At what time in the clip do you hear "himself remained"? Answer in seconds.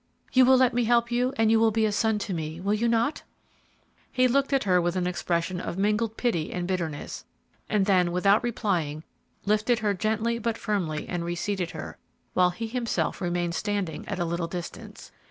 12.65-13.53